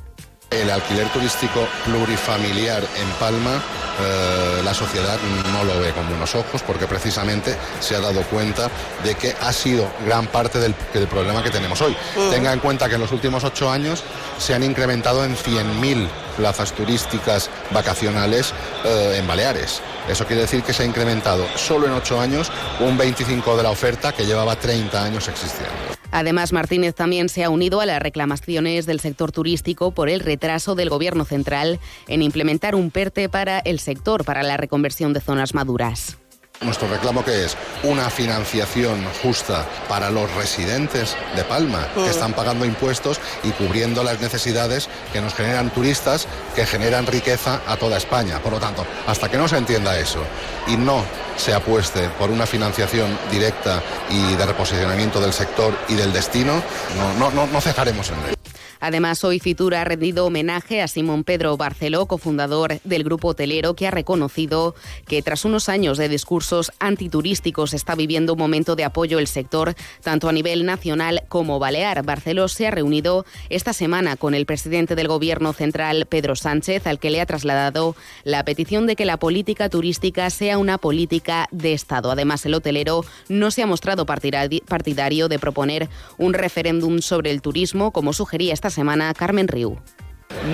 El 0.50 0.68
alquiler 0.68 1.06
turístico 1.10 1.64
plurifamiliar 1.84 2.82
en 2.82 3.08
Palma, 3.20 3.62
eh, 4.00 4.62
la 4.64 4.74
sociedad 4.74 5.16
no 5.52 5.62
lo 5.62 5.78
ve 5.78 5.92
con 5.92 6.08
buenos 6.08 6.34
ojos 6.34 6.60
porque 6.64 6.88
precisamente 6.88 7.56
se 7.78 7.94
ha 7.94 8.00
dado 8.00 8.22
cuenta 8.22 8.68
de 9.04 9.14
que 9.14 9.32
ha 9.40 9.52
sido 9.52 9.88
gran 10.04 10.26
parte 10.26 10.58
del, 10.58 10.74
del 10.92 11.06
problema 11.06 11.44
que 11.44 11.50
tenemos 11.50 11.80
hoy. 11.80 11.96
Uh. 12.16 12.30
Tenga 12.30 12.52
en 12.52 12.58
cuenta 12.58 12.88
que 12.88 12.96
en 12.96 13.00
los 13.00 13.12
últimos 13.12 13.44
ocho 13.44 13.70
años 13.70 14.02
se 14.38 14.52
han 14.52 14.64
incrementado 14.64 15.24
en 15.24 15.36
100.000 15.36 16.08
plazas 16.40 16.72
turísticas 16.72 17.50
vacacionales 17.70 18.54
eh, 18.84 19.18
en 19.18 19.26
Baleares. 19.26 19.82
Eso 20.08 20.24
quiere 20.24 20.42
decir 20.42 20.62
que 20.62 20.72
se 20.72 20.82
ha 20.82 20.86
incrementado 20.86 21.44
solo 21.56 21.86
en 21.86 21.92
ocho 21.92 22.18
años 22.18 22.50
un 22.80 22.96
25 22.96 23.58
de 23.58 23.62
la 23.62 23.70
oferta 23.70 24.12
que 24.12 24.24
llevaba 24.24 24.56
30 24.56 25.04
años 25.04 25.28
existiendo. 25.28 25.74
Además, 26.12 26.52
Martínez 26.52 26.94
también 26.94 27.28
se 27.28 27.44
ha 27.44 27.50
unido 27.50 27.80
a 27.82 27.86
las 27.86 28.00
reclamaciones 28.00 28.86
del 28.86 29.00
sector 29.00 29.32
turístico 29.32 29.92
por 29.92 30.08
el 30.08 30.20
retraso 30.20 30.74
del 30.74 30.88
Gobierno 30.88 31.26
central 31.26 31.78
en 32.08 32.22
implementar 32.22 32.74
un 32.74 32.90
PERTE 32.90 33.28
para 33.28 33.58
el 33.60 33.78
sector 33.78 34.24
para 34.24 34.42
la 34.42 34.56
reconversión 34.56 35.12
de 35.12 35.20
zonas 35.20 35.54
maduras. 35.54 36.16
Nuestro 36.62 36.88
reclamo 36.88 37.24
que 37.24 37.46
es 37.46 37.56
una 37.84 38.10
financiación 38.10 39.02
justa 39.22 39.66
para 39.88 40.10
los 40.10 40.30
residentes 40.34 41.16
de 41.34 41.42
Palma 41.42 41.88
que 41.94 42.10
están 42.10 42.34
pagando 42.34 42.66
impuestos 42.66 43.18
y 43.42 43.50
cubriendo 43.52 44.04
las 44.04 44.20
necesidades 44.20 44.86
que 45.10 45.22
nos 45.22 45.32
generan 45.32 45.70
turistas 45.70 46.28
que 46.54 46.66
generan 46.66 47.06
riqueza 47.06 47.62
a 47.66 47.78
toda 47.78 47.96
España. 47.96 48.40
Por 48.40 48.52
lo 48.52 48.60
tanto, 48.60 48.84
hasta 49.06 49.30
que 49.30 49.38
no 49.38 49.48
se 49.48 49.56
entienda 49.56 49.98
eso 49.98 50.22
y 50.66 50.76
no 50.76 51.02
se 51.38 51.54
apueste 51.54 52.10
por 52.18 52.30
una 52.30 52.44
financiación 52.44 53.18
directa 53.30 53.82
y 54.10 54.34
de 54.34 54.44
reposicionamiento 54.44 55.18
del 55.18 55.32
sector 55.32 55.74
y 55.88 55.94
del 55.94 56.12
destino, 56.12 56.62
no, 56.98 57.14
no, 57.14 57.30
no, 57.30 57.46
no 57.46 57.60
cejaremos 57.62 58.10
en 58.10 58.18
ello. 58.18 58.34
Además, 58.80 59.22
hoy 59.24 59.38
Fitur 59.40 59.74
ha 59.74 59.84
rendido 59.84 60.24
homenaje 60.24 60.80
a 60.80 60.88
Simón 60.88 61.22
Pedro 61.22 61.56
Barceló, 61.58 62.06
cofundador 62.06 62.80
del 62.84 63.04
grupo 63.04 63.28
hotelero, 63.28 63.74
que 63.74 63.86
ha 63.86 63.90
reconocido 63.90 64.74
que 65.06 65.20
tras 65.20 65.44
unos 65.44 65.68
años 65.68 65.98
de 65.98 66.08
discursos 66.08 66.72
antiturísticos 66.78 67.74
está 67.74 67.94
viviendo 67.94 68.32
un 68.32 68.38
momento 68.38 68.76
de 68.76 68.84
apoyo 68.84 69.18
el 69.18 69.26
sector, 69.26 69.74
tanto 70.02 70.28
a 70.30 70.32
nivel 70.32 70.64
nacional 70.64 71.24
como 71.28 71.58
balear. 71.58 72.02
Barceló 72.04 72.48
se 72.48 72.66
ha 72.66 72.70
reunido 72.70 73.26
esta 73.50 73.74
semana 73.74 74.16
con 74.16 74.34
el 74.34 74.46
presidente 74.46 74.96
del 74.96 75.08
Gobierno 75.08 75.52
central, 75.52 76.06
Pedro 76.06 76.34
Sánchez, 76.34 76.86
al 76.86 76.98
que 76.98 77.10
le 77.10 77.20
ha 77.20 77.26
trasladado 77.26 77.94
la 78.24 78.44
petición 78.44 78.86
de 78.86 78.96
que 78.96 79.04
la 79.04 79.18
política 79.18 79.68
turística 79.68 80.30
sea 80.30 80.56
una 80.56 80.78
política 80.78 81.48
de 81.50 81.74
Estado. 81.74 82.10
Además, 82.10 82.46
el 82.46 82.54
hotelero 82.54 83.04
no 83.28 83.50
se 83.50 83.62
ha 83.62 83.66
mostrado 83.66 84.06
partidario 84.06 85.28
de 85.28 85.38
proponer 85.38 85.90
un 86.16 86.32
referéndum 86.32 87.00
sobre 87.00 87.30
el 87.30 87.42
turismo, 87.42 87.90
como 87.90 88.14
sugería 88.14 88.54
esta 88.54 88.69
semana 88.70 89.12
Carmen 89.14 89.48
Riu. 89.48 89.78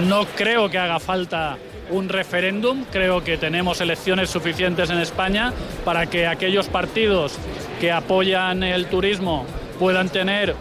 No 0.08 0.24
creo 0.24 0.70
que 0.70 0.78
haga 0.78 0.98
falta 0.98 1.58
un 1.90 2.08
referéndum, 2.08 2.84
creo 2.90 3.22
que 3.22 3.36
tenemos 3.38 3.80
elecciones 3.80 4.30
suficientes 4.30 4.90
en 4.90 4.98
España 4.98 5.52
para 5.84 6.06
que 6.06 6.26
aquellos 6.26 6.68
partidos 6.68 7.38
que 7.80 7.92
apoyan 7.92 8.62
el 8.62 8.86
turismo 8.86 9.46
puedan 9.78 10.08
tener 10.08 10.54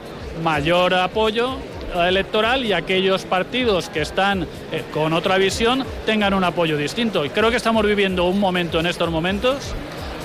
mayor 0.44 0.94
apoyo 0.94 1.58
electoral 2.04 2.66
y 2.66 2.74
aquellos 2.74 3.24
partidos 3.24 3.90
que 3.90 4.02
están 4.02 4.44
eh, 4.72 4.84
con 4.94 5.14
otra 5.14 5.38
visión 5.38 5.86
tengan 6.06 6.34
un 6.34 6.44
apoyo 6.44 6.78
distinto. 6.78 7.24
Y 7.24 7.30
creo 7.30 7.50
que 7.50 7.58
estamos 7.58 7.86
viviendo 7.86 8.26
un 8.26 8.40
momento 8.40 8.80
en 8.80 8.86
estos 8.86 9.10
momentos, 9.10 9.74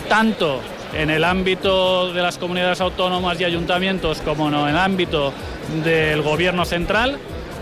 tanto 0.09 0.61
en 0.95 1.11
el 1.11 1.25
ámbito 1.25 2.13
de 2.13 2.23
las 2.23 2.39
comunidades 2.39 2.81
autónomas 2.81 3.41
y 3.41 3.45
ayuntamientos 3.45 4.21
como 4.23 4.49
en 4.49 4.55
el 4.55 4.77
ámbito 4.77 5.33
del 5.85 6.23
gobierno 6.23 6.65
central 6.65 7.19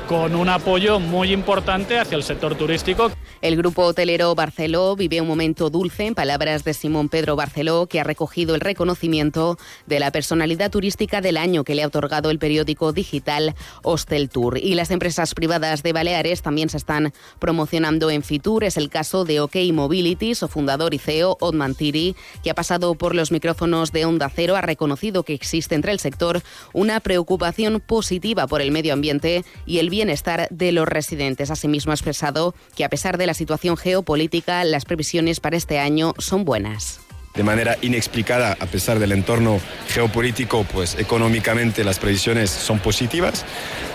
con 0.09 0.35
un 0.35 0.49
apoyo 0.49 0.99
muy 0.99 1.33
importante 1.33 1.99
hacia 1.99 2.17
el 2.17 2.23
sector 2.23 2.55
turístico. 2.55 3.13
El 3.43 3.57
grupo 3.57 3.83
hotelero 3.83 4.35
Barceló 4.35 4.97
vive 4.97 5.21
un 5.21 5.29
momento 5.29 5.69
dulce, 5.69 6.07
en 6.07 6.15
palabras 6.15 6.65
de 6.65 6.73
Simón 6.73 7.11
Pedro 7.11 7.37
Barceló, 7.37 7.87
que 7.87 8.01
ha 8.01 8.05
recogido 8.05 8.55
el 8.55 8.63
reconocimiento 8.63 9.59
de 9.87 10.01
la 10.01 10.11
personalidad 10.11 10.71
turística 10.71 11.21
del 11.21 11.37
año 11.37 11.63
que 11.63 11.75
le 11.75 11.83
ha 11.83 11.87
otorgado 11.87 12.31
el 12.31 12.39
periódico 12.39 12.95
digital 12.95 13.55
Hostel 13.83 14.31
Tour. 14.31 14.57
Y 14.57 14.75
las 14.75 14.91
empresas 14.91 15.35
privadas 15.35 15.83
de 15.83 15.93
Baleares 15.93 16.41
también 16.41 16.71
se 16.71 16.79
están 16.79 17.13
promocionando 17.39 18.11
en 18.11 18.23
Fitur. 18.23 18.65
Es 18.65 18.79
el 18.79 18.89
caso 18.89 19.27
de 19.27 19.41
OK 19.41 19.57
Mobility, 19.75 20.35
su 20.35 20.49
fundador 20.49 20.95
y 20.95 20.99
CEO, 20.99 21.37
Otman 21.39 21.75
Tiri, 21.75 22.17
que 22.43 22.51
ha 22.51 22.55
pasado 22.55 22.95
por 22.95 23.15
los 23.15 23.31
micrófonos 23.31 23.93
de 23.93 24.07
Onda 24.07 24.33
Cero, 24.35 24.57
ha 24.57 24.63
reconocido 24.63 25.23
que 25.23 25.35
existe 25.35 25.75
entre 25.75 25.93
el 25.93 26.01
sector 26.01 26.41
una 26.73 27.01
preocupación 27.01 27.81
positiva 27.81 28.47
por 28.47 28.63
el 28.63 28.71
medio 28.71 28.95
ambiente 28.95 29.45
y 29.67 29.79
el 29.79 29.91
bienestar 29.99 30.47
de 30.51 30.71
los 30.71 30.87
residentes. 30.87 31.51
Asimismo, 31.51 31.91
ha 31.91 31.95
expresado 31.97 32.55
que 32.77 32.85
a 32.85 32.89
pesar 32.89 33.19
de 33.19 33.27
la 33.27 33.35
situación 33.35 33.77
geopolítica, 33.77 34.63
las 34.63 34.85
previsiones 34.85 35.41
para 35.41 35.57
este 35.57 35.81
año 35.81 36.15
son 36.19 36.45
buenas 36.45 37.01
de 37.35 37.45
manera 37.45 37.77
inexplicada 37.83 38.57
a 38.59 38.67
pesar 38.67 38.99
del 38.99 39.13
entorno 39.13 39.61
geopolítico, 39.91 40.65
pues 40.65 40.97
económicamente 40.99 41.85
las 41.85 42.01
previsiones 42.01 42.51
son 42.51 42.81
positivas, 42.81 43.45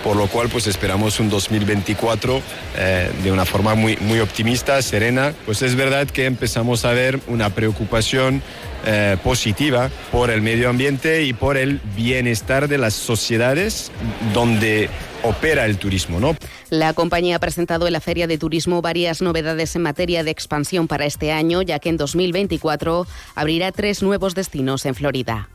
por 0.01 0.15
lo 0.15 0.27
cual 0.27 0.47
pues 0.47 0.65
esperamos 0.67 1.19
un 1.19 1.29
2024 1.29 2.41
eh, 2.77 3.11
de 3.21 3.31
una 3.33 3.43
forma 3.43 3.75
muy, 3.75 3.97
muy 3.97 4.21
optimista, 4.21 4.81
serena. 4.81 5.33
Pues 5.45 5.61
es 5.61 5.75
verdad 5.75 6.07
que 6.07 6.25
empezamos 6.25 6.85
a 6.85 6.93
ver 6.93 7.19
una 7.27 7.49
preocupación 7.49 8.41
eh, 8.85 9.17
positiva 9.21 9.89
por 10.09 10.29
el 10.29 10.41
medio 10.41 10.69
ambiente 10.69 11.23
y 11.23 11.33
por 11.33 11.57
el 11.57 11.81
bienestar 11.97 12.69
de 12.69 12.77
las 12.77 12.93
sociedades 12.93 13.91
donde 14.33 14.89
opera 15.23 15.65
el 15.65 15.77
turismo, 15.77 16.19
¿no? 16.19 16.35
La 16.69 16.93
compañía 16.93 17.37
ha 17.37 17.39
presentado 17.39 17.87
en 17.87 17.93
la 17.93 17.99
Feria 17.99 18.27
de 18.27 18.37
Turismo 18.37 18.81
varias 18.81 19.21
novedades 19.21 19.75
en 19.75 19.81
materia 19.81 20.23
de 20.23 20.31
expansión 20.31 20.87
para 20.87 21.05
este 21.05 21.31
año, 21.31 21.61
ya 21.61 21.79
que 21.79 21.89
en 21.89 21.97
2024 21.97 23.07
abrirá 23.35 23.71
tres 23.71 24.03
nuevos 24.03 24.35
destinos 24.35 24.85
en 24.85 24.95
Florida. 24.95 25.49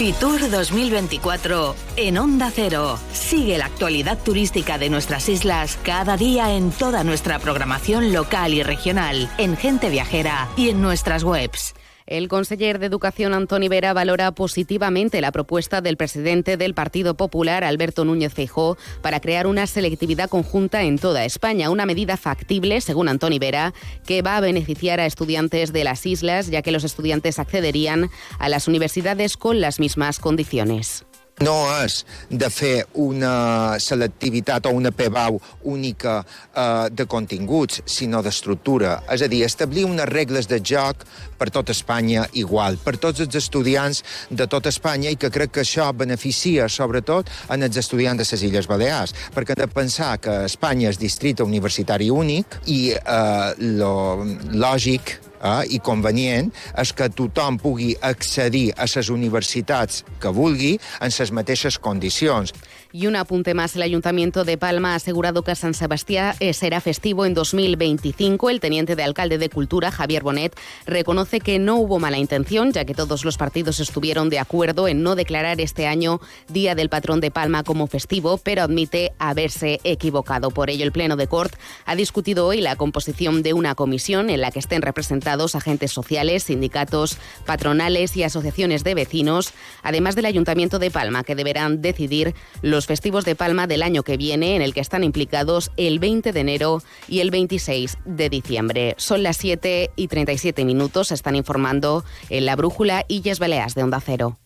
Fitur 0.00 0.40
2024 0.50 1.76
en 1.96 2.16
Onda 2.16 2.50
Cero. 2.50 2.98
Sigue 3.12 3.58
la 3.58 3.66
actualidad 3.66 4.18
turística 4.18 4.78
de 4.78 4.88
nuestras 4.88 5.28
islas 5.28 5.78
cada 5.82 6.16
día 6.16 6.54
en 6.54 6.70
toda 6.70 7.04
nuestra 7.04 7.38
programación 7.38 8.14
local 8.14 8.54
y 8.54 8.62
regional, 8.62 9.30
en 9.36 9.58
Gente 9.58 9.90
Viajera 9.90 10.48
y 10.56 10.70
en 10.70 10.80
nuestras 10.80 11.22
webs. 11.22 11.74
El 12.10 12.26
conseller 12.26 12.80
de 12.80 12.86
Educación, 12.86 13.34
Antoni 13.34 13.68
Vera, 13.68 13.92
valora 13.92 14.32
positivamente 14.32 15.20
la 15.20 15.30
propuesta 15.30 15.80
del 15.80 15.96
presidente 15.96 16.56
del 16.56 16.74
Partido 16.74 17.14
Popular, 17.14 17.62
Alberto 17.62 18.04
Núñez 18.04 18.34
Feijó, 18.34 18.76
para 19.00 19.20
crear 19.20 19.46
una 19.46 19.68
selectividad 19.68 20.28
conjunta 20.28 20.82
en 20.82 20.98
toda 20.98 21.24
España, 21.24 21.70
una 21.70 21.86
medida 21.86 22.16
factible, 22.16 22.80
según 22.80 23.08
Antoni 23.08 23.38
Vera, 23.38 23.72
que 24.04 24.22
va 24.22 24.36
a 24.36 24.40
beneficiar 24.40 24.98
a 24.98 25.06
estudiantes 25.06 25.72
de 25.72 25.84
las 25.84 26.04
islas, 26.04 26.48
ya 26.48 26.62
que 26.62 26.72
los 26.72 26.82
estudiantes 26.82 27.38
accederían 27.38 28.10
a 28.40 28.48
las 28.48 28.66
universidades 28.66 29.36
con 29.36 29.60
las 29.60 29.78
mismas 29.78 30.18
condiciones. 30.18 31.06
No 31.44 31.56
és 31.80 32.02
de 32.28 32.48
fer 32.52 32.84
una 33.00 33.78
selectivitat 33.80 34.66
o 34.68 34.74
una 34.76 34.92
PBAU 34.92 35.38
única 35.72 36.20
eh, 36.20 36.88
de 36.92 37.06
continguts, 37.08 37.80
sinó 37.88 38.20
d'estructura. 38.22 38.98
És 39.12 39.24
a 39.24 39.28
dir, 39.30 39.42
establir 39.46 39.86
unes 39.88 40.08
regles 40.10 40.48
de 40.50 40.60
joc 40.60 41.06
per 41.40 41.48
tot 41.54 41.72
Espanya 41.72 42.26
igual, 42.36 42.76
per 42.84 42.98
tots 43.00 43.24
els 43.24 43.38
estudiants 43.40 44.02
de 44.30 44.46
tot 44.50 44.68
Espanya 44.68 45.12
i 45.12 45.16
que 45.20 45.32
crec 45.32 45.56
que 45.56 45.64
això 45.64 45.88
beneficia 45.96 46.68
sobretot 46.68 47.30
en 47.48 47.64
els 47.64 47.80
estudiants 47.80 48.20
de 48.20 48.28
les 48.30 48.44
Illes 48.50 48.68
Balears, 48.68 49.16
perquè 49.34 49.56
hem 49.56 49.64
de 49.64 49.72
pensar 49.72 50.12
que 50.20 50.44
Espanya 50.44 50.90
és 50.92 51.00
districte 51.00 51.46
universitari 51.46 52.10
únic 52.12 52.60
i 52.66 52.92
eh, 52.92 53.50
lo 53.80 54.26
lògic 54.52 55.29
eh, 55.40 55.62
i 55.76 55.80
convenient 55.82 56.50
és 56.78 56.92
que 56.96 57.10
tothom 57.12 57.58
pugui 57.60 57.94
accedir 58.00 58.70
a 58.76 58.88
les 58.90 59.10
universitats 59.12 60.04
que 60.20 60.32
vulgui 60.34 60.76
en 61.00 61.12
les 61.18 61.32
mateixes 61.32 61.78
condicions. 61.78 62.54
Y 62.92 63.06
un 63.06 63.14
apunte 63.14 63.54
más, 63.54 63.76
el 63.76 63.82
Ayuntamiento 63.82 64.44
de 64.44 64.58
Palma 64.58 64.92
ha 64.92 64.96
asegurado 64.96 65.44
que 65.44 65.54
San 65.54 65.74
Sebastián 65.74 66.34
eh, 66.40 66.52
será 66.52 66.80
festivo 66.80 67.24
en 67.24 67.34
2025. 67.34 68.50
El 68.50 68.58
teniente 68.58 68.96
de 68.96 69.04
alcalde 69.04 69.38
de 69.38 69.48
Cultura, 69.48 69.92
Javier 69.92 70.24
Bonet, 70.24 70.58
reconoce 70.86 71.38
que 71.38 71.60
no 71.60 71.76
hubo 71.76 72.00
mala 72.00 72.18
intención, 72.18 72.72
ya 72.72 72.84
que 72.84 72.94
todos 72.94 73.24
los 73.24 73.36
partidos 73.36 73.78
estuvieron 73.78 74.28
de 74.28 74.40
acuerdo 74.40 74.88
en 74.88 75.04
no 75.04 75.14
declarar 75.14 75.60
este 75.60 75.86
año 75.86 76.20
Día 76.48 76.74
del 76.74 76.88
Patrón 76.88 77.20
de 77.20 77.30
Palma 77.30 77.62
como 77.62 77.86
festivo, 77.86 78.38
pero 78.38 78.62
admite 78.62 79.12
haberse 79.20 79.78
equivocado. 79.84 80.50
Por 80.50 80.68
ello, 80.68 80.84
el 80.84 80.90
Pleno 80.90 81.14
de 81.14 81.28
Cort 81.28 81.54
ha 81.86 81.94
discutido 81.94 82.44
hoy 82.48 82.60
la 82.60 82.74
composición 82.74 83.44
de 83.44 83.52
una 83.52 83.76
comisión 83.76 84.30
en 84.30 84.40
la 84.40 84.50
que 84.50 84.58
estén 84.58 84.82
representados 84.82 85.54
agentes 85.54 85.92
sociales, 85.92 86.42
sindicatos, 86.42 87.18
patronales 87.46 88.16
y 88.16 88.24
asociaciones 88.24 88.82
de 88.82 88.94
vecinos, 88.94 89.52
además 89.84 90.16
del 90.16 90.26
Ayuntamiento 90.26 90.80
de 90.80 90.90
Palma, 90.90 91.22
que 91.22 91.36
deberán 91.36 91.82
decidir 91.82 92.34
los 92.62 92.79
los 92.80 92.86
festivos 92.86 93.26
de 93.26 93.36
Palma 93.36 93.66
del 93.66 93.82
año 93.82 94.02
que 94.04 94.16
viene, 94.16 94.56
en 94.56 94.62
el 94.62 94.72
que 94.72 94.80
están 94.80 95.04
implicados 95.04 95.70
el 95.76 95.98
20 95.98 96.32
de 96.32 96.40
enero 96.40 96.82
y 97.08 97.20
el 97.20 97.30
26 97.30 97.98
de 98.06 98.30
diciembre. 98.30 98.94
Son 98.96 99.22
las 99.22 99.36
7 99.36 99.90
y 99.96 100.08
37 100.08 100.64
minutos, 100.64 101.12
están 101.12 101.36
informando 101.36 102.06
en 102.30 102.46
la 102.46 102.56
Brújula 102.56 103.04
Illes 103.06 103.38
Baleas 103.38 103.74
de 103.74 103.82
Onda 103.82 104.00
Cero. 104.00 104.38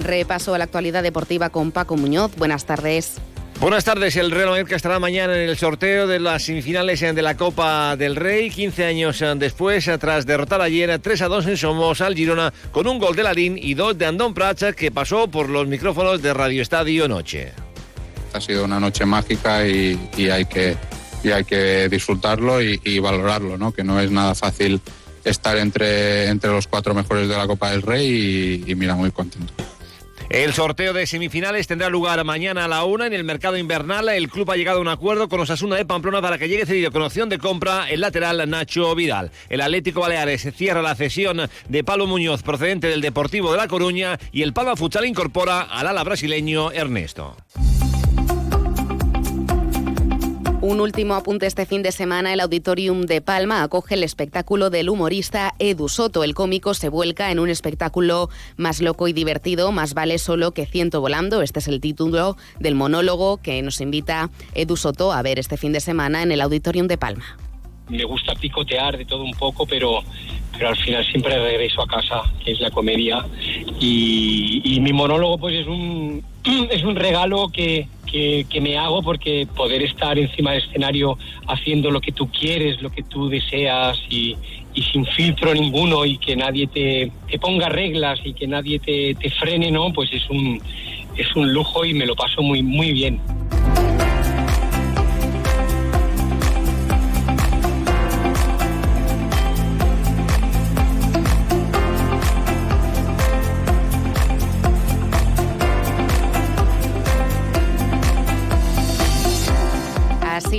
Repaso 0.00 0.54
a 0.54 0.58
la 0.58 0.64
actualidad 0.64 1.02
deportiva 1.02 1.50
con 1.50 1.70
Paco 1.70 1.98
Muñoz. 1.98 2.34
Buenas 2.36 2.64
tardes. 2.64 3.20
Buenas 3.64 3.84
tardes. 3.84 4.14
El 4.16 4.30
Real 4.30 4.66
que 4.66 4.74
estará 4.74 4.98
mañana 4.98 5.34
en 5.34 5.48
el 5.48 5.56
sorteo 5.56 6.06
de 6.06 6.20
las 6.20 6.42
semifinales 6.42 7.00
de 7.00 7.22
la 7.22 7.34
Copa 7.34 7.96
del 7.96 8.14
Rey. 8.14 8.50
15 8.50 8.84
años 8.84 9.24
después, 9.36 9.90
tras 9.98 10.26
derrotar 10.26 10.60
ayer 10.60 10.98
3 10.98 11.22
a 11.22 11.28
2 11.28 11.46
en 11.46 11.56
Somos 11.56 12.02
al 12.02 12.14
Girona 12.14 12.52
con 12.72 12.86
un 12.86 12.98
gol 12.98 13.16
de 13.16 13.22
Larín 13.22 13.56
y 13.56 13.72
dos 13.72 13.96
de 13.96 14.04
Andón 14.04 14.34
Pracha 14.34 14.74
que 14.74 14.90
pasó 14.90 15.28
por 15.28 15.48
los 15.48 15.66
micrófonos 15.66 16.20
de 16.20 16.34
Radio 16.34 16.60
Estadio 16.60 17.08
Noche. 17.08 17.54
Ha 18.34 18.40
sido 18.42 18.66
una 18.66 18.78
noche 18.78 19.06
mágica 19.06 19.66
y, 19.66 19.98
hay, 20.30 20.44
que, 20.44 20.76
hay 21.32 21.44
que 21.44 21.88
disfrutarlo 21.88 22.60
y, 22.60 22.98
valorarlo, 22.98 23.72
que 23.72 23.82
no 23.82 23.98
es 23.98 24.10
nada 24.10 24.34
fácil 24.34 24.78
estar 25.24 25.56
entre, 25.56 26.26
entre 26.26 26.50
los 26.50 26.66
cuatro 26.66 26.92
mejores 26.92 27.30
de 27.30 27.34
la 27.38 27.46
Copa 27.46 27.70
del 27.70 27.80
Rey 27.80 28.62
y 28.66 28.74
mira, 28.74 28.94
muy 28.94 29.10
contento. 29.10 29.54
El 30.30 30.52
sorteo 30.52 30.92
de 30.92 31.06
semifinales 31.06 31.66
tendrá 31.66 31.90
lugar 31.90 32.22
mañana 32.24 32.64
a 32.64 32.68
la 32.68 32.84
una 32.84 33.06
en 33.06 33.12
el 33.12 33.24
mercado 33.24 33.56
invernal. 33.56 34.08
El 34.08 34.28
club 34.28 34.50
ha 34.50 34.56
llegado 34.56 34.78
a 34.78 34.80
un 34.80 34.88
acuerdo 34.88 35.28
con 35.28 35.40
Osasuna 35.40 35.76
de 35.76 35.84
Pamplona 35.84 36.22
para 36.22 36.38
que 36.38 36.48
llegue 36.48 36.66
cedido 36.66 36.90
con 36.90 37.02
opción 37.02 37.28
de 37.28 37.38
compra 37.38 37.88
el 37.90 38.00
lateral 38.00 38.48
Nacho 38.48 38.94
Vidal. 38.94 39.30
El 39.48 39.60
Atlético 39.60 40.00
Baleares 40.00 40.48
cierra 40.56 40.82
la 40.82 40.94
cesión 40.94 41.42
de 41.68 41.84
Pablo 41.84 42.06
Muñoz 42.06 42.42
procedente 42.42 42.88
del 42.88 43.00
Deportivo 43.00 43.52
de 43.52 43.58
La 43.58 43.68
Coruña 43.68 44.18
y 44.32 44.42
el 44.42 44.52
Palma 44.52 44.76
Futsal 44.76 45.04
incorpora 45.04 45.60
al 45.60 45.86
ala 45.86 46.02
brasileño 46.02 46.72
Ernesto. 46.72 47.36
Un 50.66 50.80
último 50.80 51.12
apunte 51.12 51.44
este 51.44 51.66
fin 51.66 51.82
de 51.82 51.92
semana, 51.92 52.32
el 52.32 52.40
Auditorium 52.40 53.02
de 53.02 53.20
Palma 53.20 53.62
acoge 53.62 53.96
el 53.96 54.02
espectáculo 54.02 54.70
del 54.70 54.88
humorista 54.88 55.52
Edu 55.58 55.90
Soto. 55.90 56.24
El 56.24 56.32
cómico 56.32 56.72
se 56.72 56.88
vuelca 56.88 57.30
en 57.30 57.38
un 57.38 57.50
espectáculo 57.50 58.30
más 58.56 58.80
loco 58.80 59.06
y 59.06 59.12
divertido, 59.12 59.72
más 59.72 59.92
vale 59.92 60.16
solo 60.16 60.52
que 60.52 60.64
ciento 60.64 61.02
volando. 61.02 61.42
Este 61.42 61.58
es 61.58 61.68
el 61.68 61.82
título 61.82 62.38
del 62.60 62.76
monólogo 62.76 63.42
que 63.42 63.60
nos 63.60 63.82
invita 63.82 64.30
Edu 64.54 64.78
Soto 64.78 65.12
a 65.12 65.20
ver 65.20 65.38
este 65.38 65.58
fin 65.58 65.74
de 65.74 65.80
semana 65.80 66.22
en 66.22 66.32
el 66.32 66.40
Auditorium 66.40 66.86
de 66.86 66.96
Palma. 66.96 67.36
Me 67.90 68.04
gusta 68.04 68.34
picotear 68.34 68.96
de 68.96 69.04
todo 69.04 69.22
un 69.22 69.32
poco, 69.32 69.66
pero, 69.66 70.00
pero 70.52 70.70
al 70.70 70.76
final 70.76 71.04
siempre 71.04 71.38
regreso 71.38 71.82
a 71.82 71.86
casa, 71.86 72.22
que 72.42 72.52
es 72.52 72.60
la 72.60 72.70
comedia. 72.70 73.22
Y, 73.78 74.62
y 74.64 74.80
mi 74.80 74.94
monólogo 74.94 75.36
pues 75.36 75.56
es 75.56 75.66
un, 75.66 76.24
es 76.70 76.82
un 76.84 76.96
regalo 76.96 77.50
que, 77.52 77.86
que, 78.48 78.60
me 78.60 78.78
hago 78.78 79.02
porque 79.02 79.46
poder 79.56 79.82
estar 79.82 80.16
encima 80.18 80.52
del 80.52 80.62
escenario 80.62 81.18
haciendo 81.48 81.90
lo 81.90 82.00
que 82.00 82.12
tú 82.12 82.28
quieres, 82.28 82.80
lo 82.80 82.90
que 82.90 83.02
tú 83.02 83.28
deseas 83.28 83.98
y, 84.08 84.36
sin 84.92 85.04
filtro 85.06 85.54
ninguno 85.54 86.04
y 86.04 86.18
que 86.18 86.36
nadie 86.36 86.66
te, 86.66 87.10
ponga 87.38 87.68
reglas 87.68 88.20
y 88.24 88.32
que 88.32 88.46
nadie 88.46 88.78
te, 88.78 89.14
te, 89.14 89.30
frene, 89.30 89.70
¿no? 89.70 89.92
Pues 89.92 90.12
es 90.12 90.28
un, 90.30 90.60
es 91.16 91.34
un 91.34 91.52
lujo 91.52 91.84
y 91.84 91.94
me 91.94 92.06
lo 92.06 92.14
paso 92.14 92.42
muy, 92.42 92.62
muy 92.62 92.92
bien. 92.92 93.20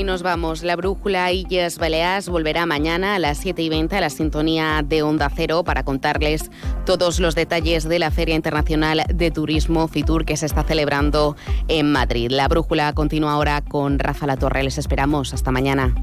Nos 0.04 0.24
vamos. 0.24 0.64
La 0.64 0.76
brújula 0.76 1.32
Illes 1.32 1.78
Baleas 1.78 2.28
volverá 2.28 2.66
mañana 2.66 3.16
a 3.16 3.20
las 3.20 3.38
7 3.38 3.62
y 3.62 3.70
20 3.70 3.96
a 3.96 4.02
la 4.02 4.10
sintonía 4.10 4.84
de 4.86 5.04
Onda 5.04 5.30
Cero 5.34 5.64
para 5.64 5.84
contarles 5.84 6.52
todos 6.86 7.20
los 7.20 7.36
detalles 7.36 7.88
de 7.88 8.00
la 8.00 8.12
Feria 8.12 8.36
Internacional 8.36 9.04
de 9.14 9.32
Turismo 9.32 9.88
Fitur 9.88 10.26
que 10.26 10.38
se 10.38 10.46
está 10.48 10.64
celebrando 10.64 11.36
en 11.68 11.92
Madrid. 11.92 12.30
La 12.32 12.48
brújula 12.48 12.94
continúa 12.94 13.34
ahora 13.34 13.62
con 13.62 14.00
Rafa 14.00 14.28
La 14.28 14.38
Torre. 14.38 14.64
Les 14.64 14.78
esperamos. 14.78 15.34
Hasta 15.34 15.52
mañana. 15.52 15.96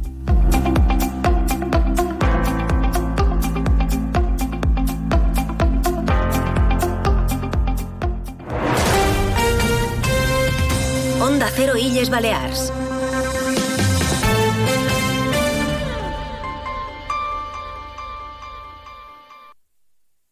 Onda 11.20 11.48
Cero 11.54 11.76
Illes 11.76 12.10
Balears. 12.10 12.72